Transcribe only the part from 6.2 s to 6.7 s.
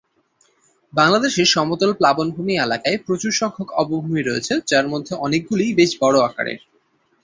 আকারের।